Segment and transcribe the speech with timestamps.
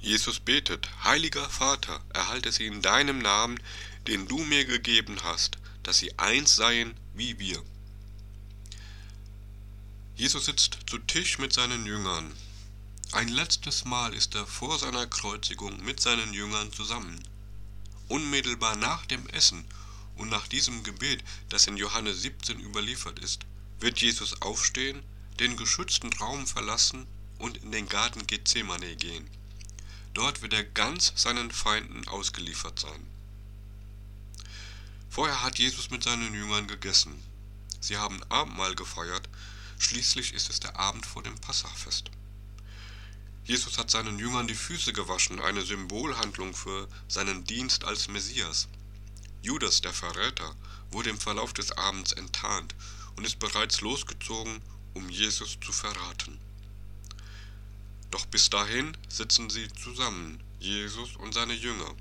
[0.00, 3.60] Jesus betet, Heiliger Vater, erhalte sie in deinem Namen,
[4.06, 7.62] den du mir gegeben hast, dass sie eins seien wie wir.
[10.14, 12.32] Jesus sitzt zu Tisch mit seinen Jüngern.
[13.12, 17.22] Ein letztes Mal ist er vor seiner Kreuzigung mit seinen Jüngern zusammen.
[18.08, 19.64] Unmittelbar nach dem Essen
[20.16, 23.46] und nach diesem Gebet, das in Johannes 17 überliefert ist,
[23.80, 25.02] wird Jesus aufstehen,
[25.40, 27.06] den geschützten Raum verlassen
[27.38, 29.28] und in den Garten Gethsemane gehen.
[30.18, 33.06] Dort wird er ganz seinen Feinden ausgeliefert sein.
[35.08, 37.22] Vorher hat Jesus mit seinen Jüngern gegessen.
[37.78, 39.28] Sie haben Abendmahl gefeiert,
[39.78, 42.10] schließlich ist es der Abend vor dem Passachfest.
[43.44, 48.66] Jesus hat seinen Jüngern die Füße gewaschen, eine Symbolhandlung für seinen Dienst als Messias.
[49.40, 50.56] Judas, der Verräter,
[50.90, 52.74] wurde im Verlauf des Abends enttarnt
[53.14, 54.62] und ist bereits losgezogen,
[54.94, 56.40] um Jesus zu verraten.
[58.10, 61.94] Doch bis dahin sitzen sie zusammen, Jesus und seine Jünger.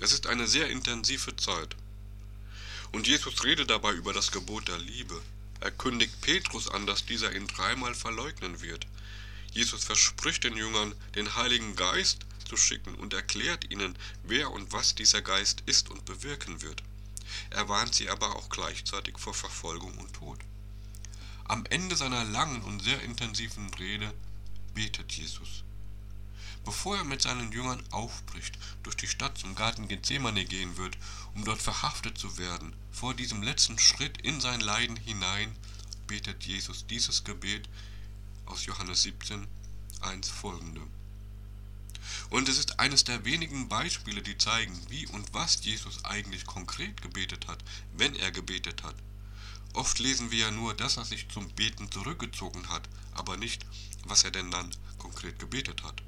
[0.00, 1.76] Es ist eine sehr intensive Zeit.
[2.92, 5.20] Und Jesus redet dabei über das Gebot der Liebe.
[5.60, 8.86] Er kündigt Petrus an, dass dieser ihn dreimal verleugnen wird.
[9.52, 14.94] Jesus verspricht den Jüngern, den Heiligen Geist zu schicken und erklärt ihnen, wer und was
[14.94, 16.82] dieser Geist ist und bewirken wird.
[17.50, 20.38] Er warnt sie aber auch gleichzeitig vor Verfolgung und Tod.
[21.44, 24.12] Am Ende seiner langen und sehr intensiven Rede
[24.74, 25.64] betet Jesus.
[26.64, 30.96] Bevor er mit seinen Jüngern aufbricht, durch die Stadt zum Garten Gethsemane gehen wird,
[31.34, 35.54] um dort verhaftet zu werden, vor diesem letzten Schritt in sein Leiden hinein,
[36.06, 37.68] betet Jesus dieses Gebet
[38.46, 39.46] aus Johannes 17,
[40.00, 40.80] 1 folgende.
[42.30, 47.00] Und es ist eines der wenigen Beispiele, die zeigen, wie und was Jesus eigentlich konkret
[47.02, 47.62] gebetet hat,
[47.96, 48.96] wenn er gebetet hat.
[49.72, 53.66] Oft lesen wir ja nur, dass er sich zum Beten zurückgezogen hat, aber nicht,
[54.06, 56.02] was er denn dann konkret gebetet hat.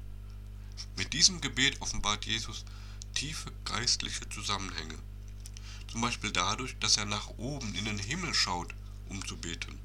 [0.95, 2.65] Mit diesem Gebet offenbart Jesus
[3.13, 4.97] tiefe geistliche Zusammenhänge.
[5.91, 8.73] Zum Beispiel dadurch, dass er nach oben in den Himmel schaut,
[9.09, 9.79] um zu beten.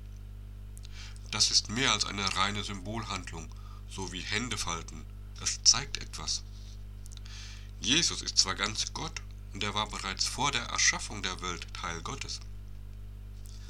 [1.30, 3.48] Das ist mehr als eine reine Symbolhandlung,
[3.88, 5.04] so wie Hände falten.
[5.40, 6.42] Das zeigt etwas.
[7.80, 9.22] Jesus ist zwar ganz Gott
[9.54, 12.40] und er war bereits vor der Erschaffung der Welt Teil Gottes.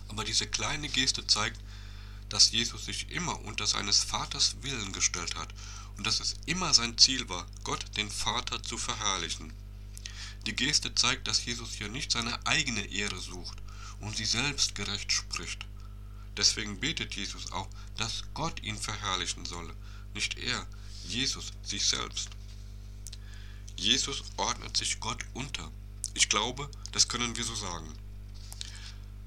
[0.09, 1.61] Aber diese kleine Geste zeigt,
[2.33, 5.53] dass Jesus sich immer unter seines Vaters Willen gestellt hat
[5.99, 9.53] und dass es immer sein Ziel war, Gott den Vater zu verherrlichen.
[10.47, 13.59] Die Geste zeigt, dass Jesus hier nicht seine eigene Ehre sucht
[14.01, 15.67] und sie selbst gerecht spricht.
[16.39, 19.77] Deswegen betet Jesus auch, dass Gott ihn verherrlichen solle,
[20.15, 20.67] nicht er,
[21.07, 22.31] Jesus, sich selbst.
[23.77, 25.71] Jesus ordnet sich Gott unter.
[26.15, 27.93] Ich glaube, das können wir so sagen.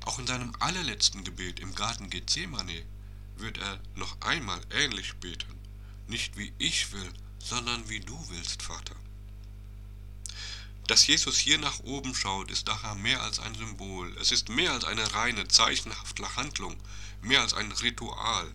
[0.05, 2.83] Auch in seinem allerletzten Gebet im Garten Gethsemane
[3.37, 5.53] wird er noch einmal ähnlich beten.
[6.07, 8.95] Nicht wie ich will, sondern wie du willst, Vater.
[10.87, 14.15] Dass Jesus hier nach oben schaut, ist daher mehr als ein Symbol.
[14.19, 16.77] Es ist mehr als eine reine, zeichenhafte Handlung,
[17.21, 18.53] mehr als ein Ritual.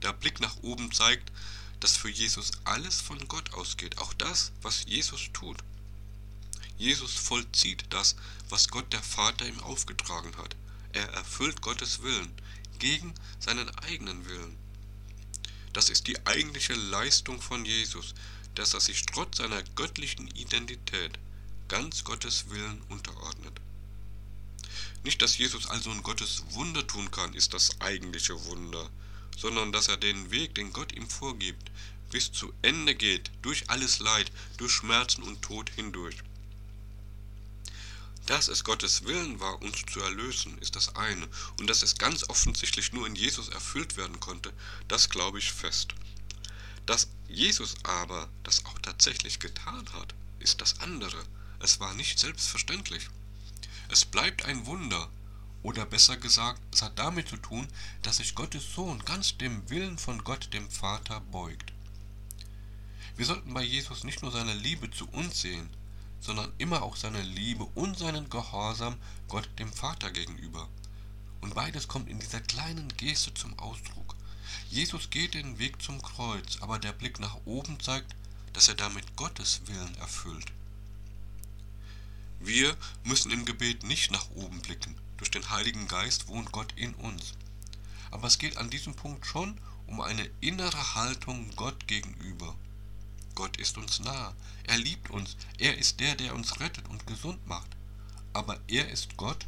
[0.00, 1.30] Der Blick nach oben zeigt,
[1.80, 5.58] dass für Jesus alles von Gott ausgeht, auch das, was Jesus tut.
[6.78, 8.16] Jesus vollzieht das,
[8.48, 10.56] was Gott der Vater ihm aufgetragen hat.
[10.92, 12.32] Er erfüllt Gottes Willen
[12.82, 14.56] gegen seinen eigenen Willen.
[15.72, 18.12] Das ist die eigentliche Leistung von Jesus,
[18.56, 21.16] dass er sich trotz seiner göttlichen Identität
[21.68, 23.52] ganz Gottes Willen unterordnet.
[25.04, 28.90] Nicht, dass Jesus also ein Gottes Wunder tun kann, ist das eigentliche Wunder,
[29.38, 31.70] sondern dass er den Weg, den Gott ihm vorgibt,
[32.10, 36.16] bis zu Ende geht, durch alles Leid, durch Schmerzen und Tod hindurch.
[38.26, 41.26] Dass es Gottes Willen war, uns zu erlösen, ist das eine,
[41.58, 44.52] und dass es ganz offensichtlich nur in Jesus erfüllt werden konnte,
[44.86, 45.94] das glaube ich fest.
[46.86, 51.22] Dass Jesus aber das auch tatsächlich getan hat, ist das andere.
[51.58, 53.08] Es war nicht selbstverständlich.
[53.88, 55.10] Es bleibt ein Wunder,
[55.62, 57.68] oder besser gesagt, es hat damit zu tun,
[58.02, 61.72] dass sich Gottes Sohn ganz dem Willen von Gott dem Vater beugt.
[63.16, 65.70] Wir sollten bei Jesus nicht nur seine Liebe zu uns sehen,
[66.22, 68.96] sondern immer auch seine Liebe und seinen Gehorsam
[69.28, 70.68] Gott dem Vater gegenüber.
[71.42, 74.14] Und beides kommt in dieser kleinen Geste zum Ausdruck.
[74.70, 78.14] Jesus geht den Weg zum Kreuz, aber der Blick nach oben zeigt,
[78.52, 80.52] dass er damit Gottes Willen erfüllt.
[82.38, 84.96] Wir müssen im Gebet nicht nach oben blicken.
[85.16, 87.34] Durch den Heiligen Geist wohnt Gott in uns.
[88.10, 92.54] Aber es geht an diesem Punkt schon um eine innere Haltung Gott gegenüber.
[93.34, 94.34] Gott ist uns nah,
[94.64, 97.68] er liebt uns, er ist der, der uns rettet und gesund macht.
[98.32, 99.46] Aber er ist Gott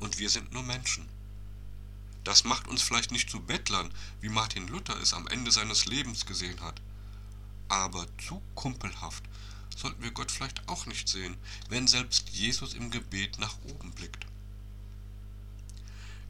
[0.00, 1.08] und wir sind nur Menschen.
[2.24, 6.26] Das macht uns vielleicht nicht zu Bettlern, wie Martin Luther es am Ende seines Lebens
[6.26, 6.80] gesehen hat.
[7.68, 9.24] Aber zu kumpelhaft
[9.76, 11.36] sollten wir Gott vielleicht auch nicht sehen,
[11.68, 14.26] wenn selbst Jesus im Gebet nach oben blickt.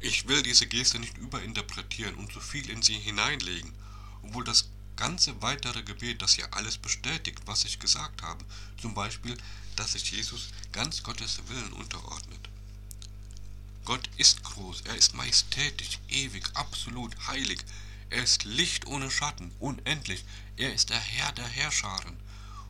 [0.00, 3.72] Ich will diese Geste nicht überinterpretieren und zu viel in sie hineinlegen,
[4.22, 8.44] obwohl das ganze weitere Gebet das ja alles bestätigt, was ich gesagt habe,
[8.80, 9.36] zum Beispiel,
[9.76, 12.48] dass sich Jesus ganz Gottes Willen unterordnet.
[13.84, 17.60] Gott ist groß, er ist majestätisch, ewig, absolut, heilig,
[18.10, 20.24] er ist Licht ohne Schatten, unendlich,
[20.56, 22.16] er ist der Herr der Herrscharen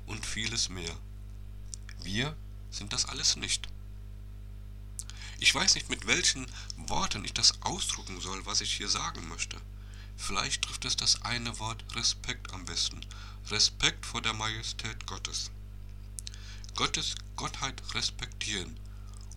[0.07, 0.97] und vieles mehr.
[2.03, 2.37] Wir
[2.71, 3.69] sind das alles nicht.
[5.39, 6.47] Ich weiß nicht, mit welchen
[6.77, 9.61] Worten ich das ausdrucken soll, was ich hier sagen möchte.
[10.17, 13.01] Vielleicht trifft es das eine Wort Respekt am besten.
[13.51, 15.51] Respekt vor der Majestät Gottes.
[16.75, 18.79] Gottes Gottheit respektieren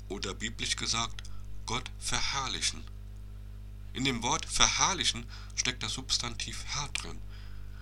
[0.07, 1.23] oder biblisch gesagt
[1.65, 2.83] Gott verherrlichen.
[3.93, 7.21] In dem Wort verherrlichen steckt das Substantiv Herr drin,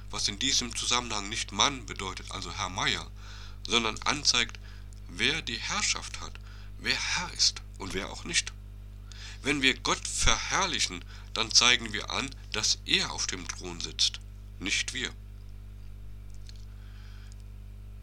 [0.10, 3.10] was in diesem Zusammenhang nicht Mann bedeutet, also Herr Meier,
[3.68, 4.60] sondern anzeigt,
[5.08, 6.34] wer die Herrschaft hat,
[6.80, 8.54] wer Herr ist und wer auch nicht.
[9.48, 14.20] Wenn wir Gott verherrlichen, dann zeigen wir an, dass er auf dem Thron sitzt,
[14.60, 15.10] nicht wir.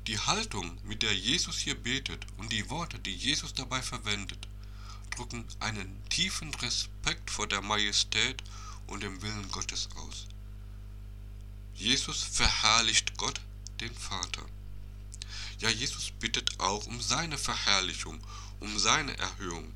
[0.06, 4.48] Die Haltung, mit der Jesus hier betet und die Worte, die Jesus dabei verwendet,
[5.10, 8.42] drücken einen tiefen Respekt vor der Majestät
[8.86, 10.26] und dem Willen Gottes aus.
[11.74, 13.42] Jesus verherrlicht Gott,
[13.80, 14.46] den Vater.
[15.58, 18.18] Ja, Jesus bittet auch um seine Verherrlichung
[18.60, 19.74] um seine Erhöhung.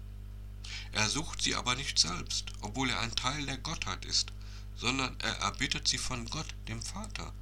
[0.92, 4.32] Er sucht sie aber nicht selbst, obwohl er ein Teil der Gottheit ist,
[4.76, 7.32] sondern er erbittet sie von Gott, dem Vater.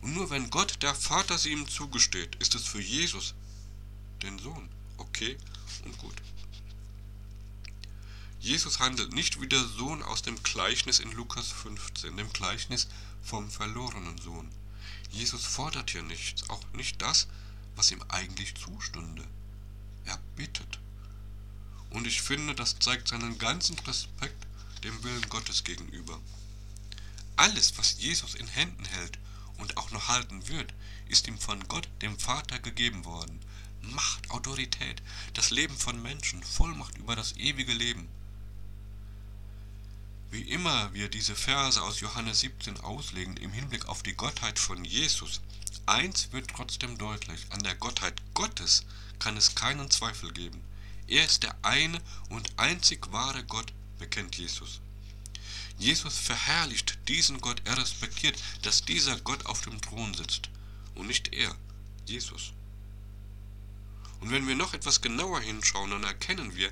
[0.00, 3.34] Und nur wenn Gott, der Vater, sie ihm zugesteht, ist es für Jesus,
[4.22, 4.68] den Sohn,
[4.98, 5.36] okay
[5.84, 6.16] und gut.
[8.40, 12.88] Jesus handelt nicht wie der Sohn aus dem Gleichnis in Lukas 15, dem Gleichnis
[13.22, 14.50] vom verlorenen Sohn.
[15.10, 17.26] Jesus fordert hier nichts, auch nicht das,
[17.76, 19.26] was ihm eigentlich zustünde.
[22.00, 24.46] Und ich finde, das zeigt seinen ganzen Respekt
[24.84, 26.18] dem Willen Gottes gegenüber.
[27.36, 29.18] Alles, was Jesus in Händen hält
[29.58, 30.72] und auch noch halten wird,
[31.10, 33.38] ist ihm von Gott, dem Vater, gegeben worden.
[33.82, 35.02] Macht, Autorität,
[35.34, 38.08] das Leben von Menschen, Vollmacht über das ewige Leben.
[40.30, 44.86] Wie immer wir diese Verse aus Johannes 17 auslegen im Hinblick auf die Gottheit von
[44.86, 45.42] Jesus,
[45.84, 48.86] eins wird trotzdem deutlich, an der Gottheit Gottes
[49.18, 50.64] kann es keinen Zweifel geben.
[51.10, 54.80] Er ist der eine und einzig wahre Gott, bekennt Jesus.
[55.76, 60.50] Jesus verherrlicht diesen Gott, er respektiert, dass dieser Gott auf dem Thron sitzt
[60.94, 61.52] und nicht er,
[62.06, 62.52] Jesus.
[64.20, 66.70] Und wenn wir noch etwas genauer hinschauen, dann erkennen wir,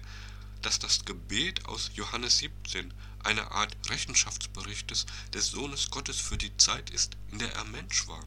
[0.63, 2.95] dass das Gebet aus Johannes 17
[3.25, 8.25] eine Art Rechenschaftsberichtes des Sohnes Gottes für die Zeit ist, in der er Mensch war.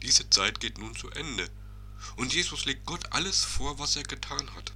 [0.00, 1.50] Diese Zeit geht nun zu Ende
[2.16, 4.72] und Jesus legt Gott alles vor, was er getan hat.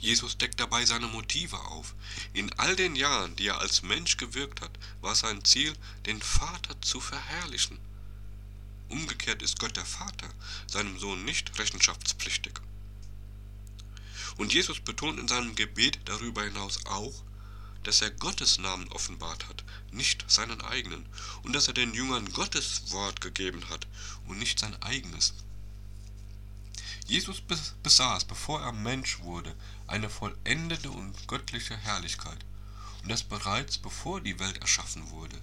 [0.00, 1.94] Jesus deckt dabei seine Motive auf.
[2.32, 4.70] In all den Jahren, die er als Mensch gewirkt hat,
[5.02, 5.74] war sein Ziel,
[6.06, 7.78] den Vater zu verherrlichen.
[8.88, 10.28] Umgekehrt ist Gott der Vater
[10.66, 12.54] seinem Sohn nicht rechenschaftspflichtig.
[14.38, 17.22] Und Jesus betont in seinem Gebet darüber hinaus auch,
[17.82, 21.06] dass er Gottes Namen offenbart hat, nicht seinen eigenen,
[21.42, 23.86] und dass er den Jüngern Gottes Wort gegeben hat
[24.26, 25.34] und nicht sein eigenes.
[27.10, 27.42] Jesus
[27.82, 29.56] besaß, bevor er Mensch wurde,
[29.88, 32.38] eine vollendete und göttliche Herrlichkeit,
[33.02, 35.36] und das bereits bevor die Welt erschaffen wurde.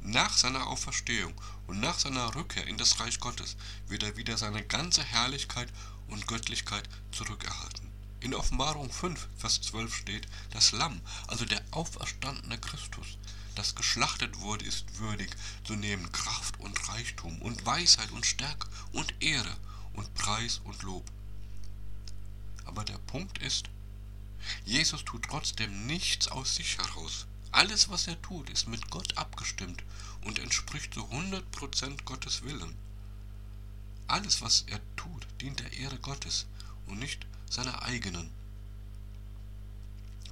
[0.00, 1.34] Nach seiner Auferstehung
[1.66, 3.56] und nach seiner Rückkehr in das Reich Gottes
[3.88, 5.68] wird er wieder seine ganze Herrlichkeit
[6.08, 7.90] und Göttlichkeit zurückerhalten.
[8.20, 13.18] In Offenbarung 5, Vers 12 steht, das Lamm, also der auferstandene Christus,
[13.54, 15.28] das geschlachtet wurde, ist würdig
[15.64, 19.54] zu nehmen Kraft und Reichtum und Weisheit und Stärke und Ehre
[19.94, 21.04] und Preis und Lob.
[22.64, 23.68] Aber der Punkt ist,
[24.64, 27.26] Jesus tut trotzdem nichts aus sich heraus.
[27.50, 29.82] Alles, was er tut, ist mit Gott abgestimmt
[30.22, 32.76] und entspricht zu 100% Gottes Willen.
[34.06, 36.46] Alles, was er tut, dient der Ehre Gottes
[36.86, 38.30] und nicht seiner eigenen.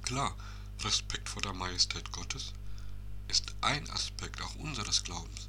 [0.03, 0.35] Klar,
[0.81, 2.53] Respekt vor der Majestät Gottes
[3.29, 5.47] ist ein Aspekt auch unseres Glaubens.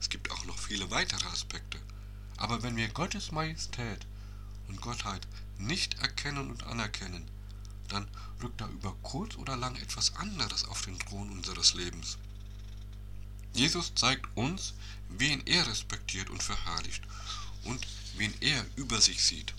[0.00, 1.80] Es gibt auch noch viele weitere Aspekte.
[2.42, 4.04] Aber wenn wir Gottes Majestät
[4.66, 7.24] und Gottheit nicht erkennen und anerkennen,
[7.86, 8.08] dann
[8.42, 12.18] rückt da über kurz oder lang etwas anderes auf den Thron unseres Lebens.
[13.54, 14.74] Jesus zeigt uns,
[15.08, 17.04] wen er respektiert und verherrlicht
[17.62, 19.54] und wen er über sich sieht.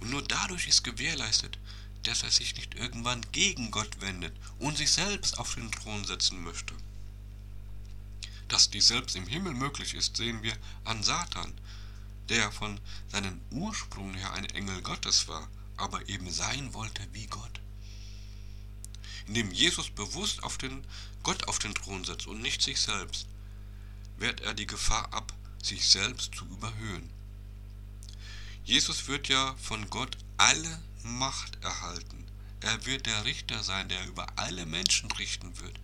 [0.00, 1.58] Und nur dadurch ist gewährleistet,
[2.04, 6.42] dass er sich nicht irgendwann gegen Gott wendet und sich selbst auf den Thron setzen
[6.42, 6.72] möchte.
[8.48, 11.52] Dass dies selbst im Himmel möglich ist, sehen wir an Satan,
[12.28, 17.60] der von seinem Ursprung her ein Engel Gottes war, aber eben sein wollte wie Gott.
[19.26, 20.84] Indem Jesus bewusst auf den
[21.22, 23.26] Gott auf den Thron setzt und nicht sich selbst,
[24.18, 27.10] wehrt er die Gefahr ab, sich selbst zu überhöhen.
[28.64, 32.24] Jesus wird ja von Gott alle Macht erhalten.
[32.60, 35.78] Er wird der Richter sein, der über alle Menschen richten wird.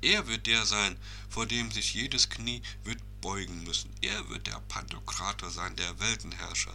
[0.00, 0.96] Er wird der sein,
[1.28, 3.90] vor dem sich jedes Knie wird beugen müssen.
[4.00, 6.74] Er wird der Pantokrator sein, der Weltenherrscher.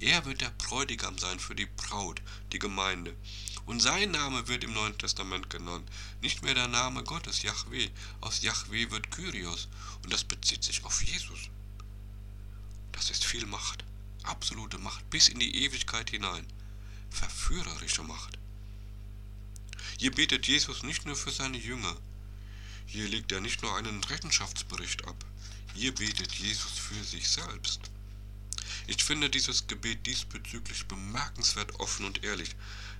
[0.00, 2.20] Er wird der Bräutigam sein für die Braut,
[2.52, 3.16] die Gemeinde.
[3.64, 5.88] Und sein Name wird im Neuen Testament genannt.
[6.20, 7.88] Nicht mehr der Name Gottes, Yahweh.
[8.20, 9.68] Aus Yahweh wird Kyrios.
[10.02, 11.48] Und das bezieht sich auf Jesus.
[12.92, 13.84] Das ist viel Macht.
[14.24, 16.46] Absolute Macht bis in die Ewigkeit hinein.
[17.10, 18.36] Verführerische Macht.
[19.98, 21.96] Hier betet Jesus nicht nur für seine Jünger.
[22.86, 25.24] Hier legt er nicht nur einen Rechenschaftsbericht ab.
[25.74, 27.90] Hier betet Jesus für sich selbst.
[28.86, 32.54] Ich finde dieses Gebet diesbezüglich bemerkenswert offen und ehrlich,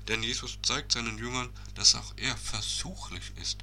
[0.08, 3.58] denn Jesus zeigt seinen Jüngern, dass auch er versuchlich ist.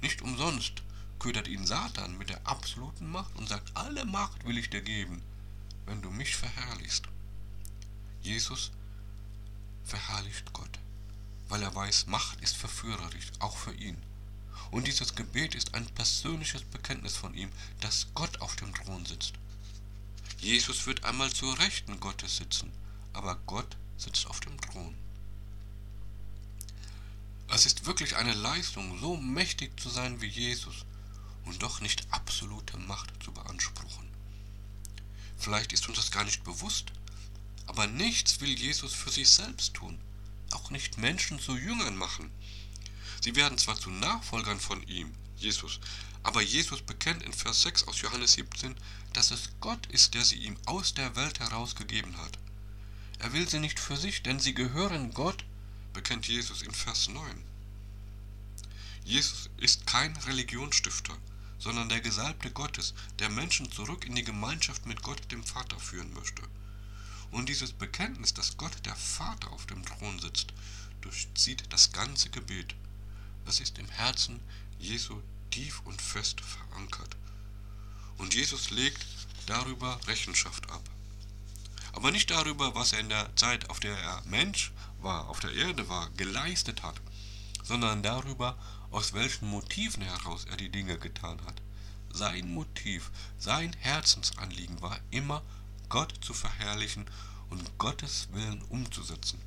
[0.00, 0.82] Nicht umsonst
[1.18, 5.22] ködert ihn Satan mit der absoluten Macht und sagt, alle Macht will ich dir geben,
[5.86, 7.04] wenn du mich verherrlichst.
[8.22, 8.72] Jesus
[9.84, 10.78] verherrlicht Gott,
[11.48, 14.02] weil er weiß, Macht ist verführerisch, auch für ihn.
[14.72, 19.34] Und dieses Gebet ist ein persönliches Bekenntnis von ihm, dass Gott auf dem Thron sitzt.
[20.38, 22.72] Jesus wird einmal zur Rechten Gottes sitzen,
[23.12, 24.96] aber Gott sitzt auf dem Thron.
[27.48, 30.86] Es ist wirklich eine Leistung, so mächtig zu sein wie Jesus
[31.44, 34.08] und doch nicht absolute Macht zu beanspruchen.
[35.36, 36.92] Vielleicht ist uns das gar nicht bewusst,
[37.66, 40.00] aber nichts will Jesus für sich selbst tun,
[40.52, 42.30] auch nicht Menschen zu Jüngern machen.
[43.22, 45.78] Sie werden zwar zu Nachfolgern von ihm, Jesus,
[46.24, 48.74] aber Jesus bekennt in Vers 6 aus Johannes 17,
[49.12, 52.38] dass es Gott ist, der sie ihm aus der Welt herausgegeben hat.
[53.20, 55.44] Er will sie nicht für sich, denn sie gehören Gott,
[55.92, 57.22] bekennt Jesus in Vers 9.
[59.04, 61.16] Jesus ist kein Religionsstifter,
[61.60, 66.12] sondern der Gesalbte Gottes, der Menschen zurück in die Gemeinschaft mit Gott, dem Vater, führen
[66.12, 66.42] möchte.
[67.30, 70.52] Und dieses Bekenntnis, dass Gott der Vater auf dem Thron sitzt,
[71.00, 72.74] durchzieht das ganze Gebet.
[73.46, 74.40] Es ist im Herzen
[74.78, 75.20] Jesu
[75.50, 77.16] tief und fest verankert.
[78.18, 79.04] Und Jesus legt
[79.46, 80.82] darüber Rechenschaft ab.
[81.92, 85.52] Aber nicht darüber, was er in der Zeit, auf der er Mensch war, auf der
[85.52, 87.00] Erde war, geleistet hat,
[87.62, 88.56] sondern darüber,
[88.90, 91.60] aus welchen Motiven heraus er die Dinge getan hat.
[92.12, 95.42] Sein Motiv, sein Herzensanliegen war immer,
[95.88, 97.06] Gott zu verherrlichen
[97.50, 99.40] und Gottes Willen umzusetzen.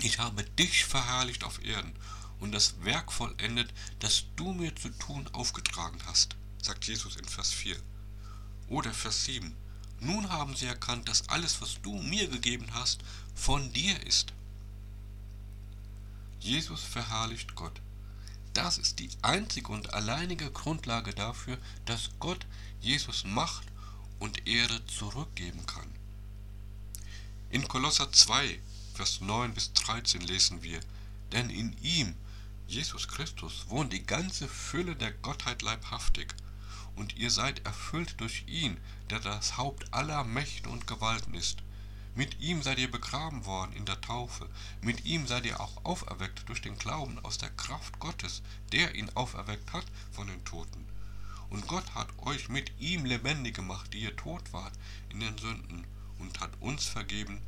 [0.00, 1.94] Ich habe dich verherrlicht auf Erden
[2.40, 7.52] und das Werk vollendet, das du mir zu tun aufgetragen hast, sagt Jesus in Vers
[7.52, 7.76] 4.
[8.68, 9.54] Oder Vers 7.
[10.00, 13.00] Nun haben sie erkannt, dass alles, was du mir gegeben hast,
[13.34, 14.32] von dir ist.
[16.40, 17.80] Jesus verherrlicht Gott.
[18.54, 22.46] Das ist die einzige und alleinige Grundlage dafür, dass Gott
[22.80, 23.66] Jesus Macht
[24.18, 25.88] und Ehre zurückgeben kann.
[27.50, 28.58] In Kolosser 2,
[28.94, 30.80] Vers 9 bis 13 lesen wir,
[31.32, 32.14] denn in ihm
[32.70, 36.32] Jesus Christus wohnt die ganze Fülle der Gottheit leibhaftig,
[36.94, 38.76] und ihr seid erfüllt durch ihn,
[39.10, 41.64] der das Haupt aller Mächte und Gewalten ist.
[42.14, 44.48] Mit ihm seid ihr begraben worden in der Taufe,
[44.82, 49.10] mit ihm seid ihr auch auferweckt durch den Glauben aus der Kraft Gottes, der ihn
[49.16, 50.86] auferweckt hat von den Toten.
[51.48, 54.74] Und Gott hat euch mit ihm lebendig gemacht, die ihr tot wart
[55.08, 55.84] in den Sünden,
[56.20, 57.42] und hat uns vergeben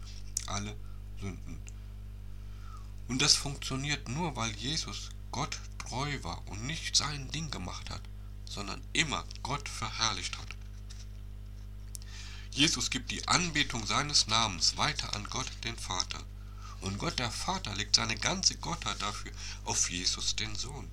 [0.48, 0.74] alle
[1.20, 1.62] Sünden.
[3.08, 8.02] Und das funktioniert nur, weil Jesus Gott treu war und nicht sein Ding gemacht hat,
[8.44, 10.56] sondern immer Gott verherrlicht hat.
[12.52, 16.22] Jesus gibt die Anbetung seines Namens weiter an Gott den Vater.
[16.82, 19.32] Und Gott der Vater legt seine ganze Gottheit dafür
[19.64, 20.90] auf Jesus den Sohn.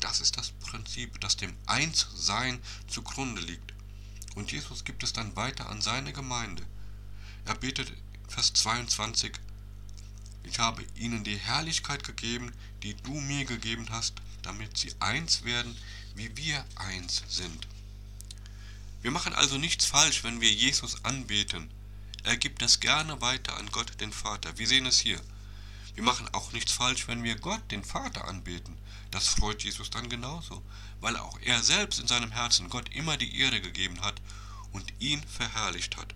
[0.00, 3.74] Das ist das Prinzip, das dem Einssein zugrunde liegt.
[4.34, 6.64] Und Jesus gibt es dann weiter an seine Gemeinde.
[7.44, 7.92] Er betet
[8.28, 9.32] Vers 22,
[10.44, 15.76] ich habe ihnen die Herrlichkeit gegeben, die du mir gegeben hast, damit sie eins werden,
[16.14, 17.66] wie wir eins sind.
[19.02, 21.70] Wir machen also nichts falsch, wenn wir Jesus anbeten.
[22.22, 24.58] Er gibt das gerne weiter an Gott den Vater.
[24.58, 25.20] Wir sehen es hier.
[25.94, 28.76] Wir machen auch nichts falsch, wenn wir Gott den Vater anbeten.
[29.10, 30.62] Das freut Jesus dann genauso,
[31.00, 34.20] weil auch er selbst in seinem Herzen Gott immer die Ehre gegeben hat
[34.72, 36.14] und ihn verherrlicht hat.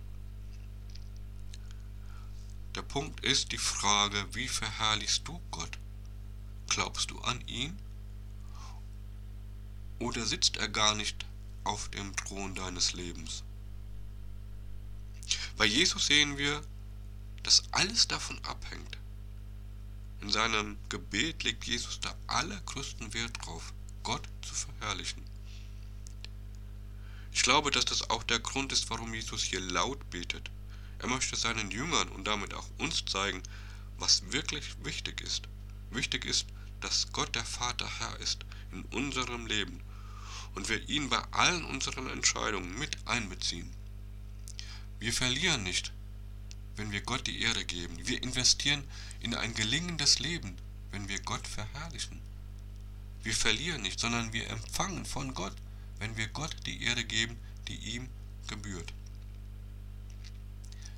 [2.75, 5.79] Der Punkt ist die Frage, wie verherrlichst du Gott?
[6.67, 7.79] Glaubst du an ihn?
[9.99, 11.25] Oder sitzt er gar nicht
[11.63, 13.43] auf dem Thron deines Lebens?
[15.55, 16.61] Bei Jesus sehen wir,
[17.43, 18.97] dass alles davon abhängt.
[20.19, 25.23] In seinem Gebet legt Jesus da allergrößten Wert drauf, Gott zu verherrlichen.
[27.31, 30.51] Ich glaube, dass das auch der Grund ist, warum Jesus hier laut betet.
[30.99, 33.41] Er möchte seinen Jüngern und damit auch uns zeigen,
[33.97, 35.43] was wirklich wichtig ist.
[35.91, 36.47] Wichtig ist,
[36.81, 39.81] dass Gott der Vater Herr ist in unserem Leben
[40.55, 43.71] und wir ihn bei allen unseren Entscheidungen mit einbeziehen.
[44.99, 45.91] Wir verlieren nicht,
[46.75, 47.95] wenn wir Gott die Ehre geben.
[48.07, 48.83] Wir investieren
[49.19, 50.55] in ein gelingendes Leben,
[50.91, 52.19] wenn wir Gott verherrlichen.
[53.23, 55.55] Wir verlieren nicht, sondern wir empfangen von Gott,
[55.99, 57.37] wenn wir Gott die Ehre geben,
[57.67, 58.09] die ihm
[58.47, 58.93] gebührt.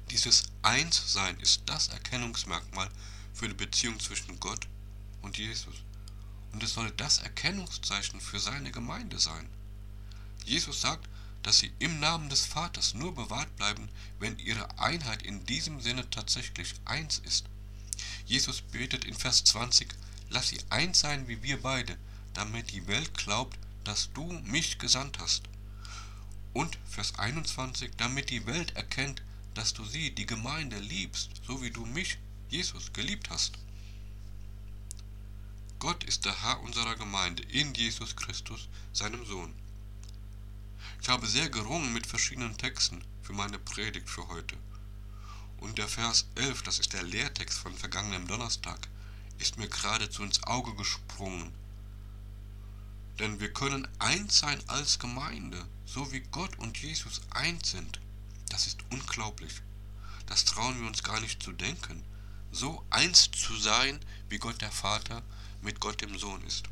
[0.09, 2.89] Dieses Einssein ist das Erkennungsmerkmal
[3.33, 4.67] für die Beziehung zwischen Gott
[5.21, 5.75] und Jesus.
[6.53, 9.49] Und es soll das Erkennungszeichen für seine Gemeinde sein.
[10.45, 11.07] Jesus sagt,
[11.43, 16.09] dass sie im Namen des Vaters nur bewahrt bleiben, wenn ihre Einheit in diesem Sinne
[16.09, 17.45] tatsächlich eins ist.
[18.25, 19.93] Jesus betet in Vers 20,
[20.29, 21.97] lass sie eins sein wie wir beide,
[22.33, 25.43] damit die Welt glaubt, dass du mich gesandt hast.
[26.53, 29.21] Und Vers 21, damit die Welt erkennt,
[29.57, 33.57] dass du sie, die Gemeinde, liebst, so wie du mich, Jesus, geliebt hast.
[35.79, 39.51] Gott ist der Herr unserer Gemeinde in Jesus Christus, seinem Sohn.
[41.01, 44.55] Ich habe sehr gerungen mit verschiedenen Texten für meine Predigt für heute.
[45.57, 48.87] Und der Vers 11, das ist der Lehrtext von vergangenem Donnerstag,
[49.39, 51.51] ist mir geradezu ins Auge gesprungen.
[53.17, 57.99] Denn wir können eins sein als Gemeinde, so wie Gott und Jesus eins sind.
[58.50, 59.62] Das ist unglaublich.
[60.25, 62.04] Das trauen wir uns gar nicht zu denken.
[62.51, 64.00] So eins zu sein,
[64.30, 65.22] wie Gott der Vater
[65.62, 66.66] mit Gott dem Sohn ist.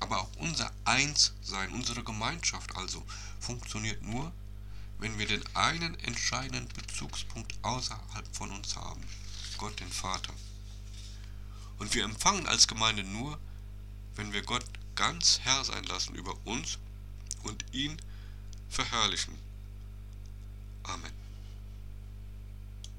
[0.00, 3.04] Aber auch unser Einssein, unsere Gemeinschaft also,
[3.40, 4.32] funktioniert nur,
[4.98, 9.02] wenn wir den einen entscheidenden Bezugspunkt außerhalb von uns haben,
[9.58, 10.32] Gott den Vater.
[11.78, 13.38] Und wir empfangen als Gemeinde nur,
[14.14, 14.64] wenn wir Gott
[14.94, 16.78] ganz Herr sein lassen über uns
[17.42, 18.00] und ihn
[18.68, 19.45] verherrlichen.
[20.88, 21.25] Amen.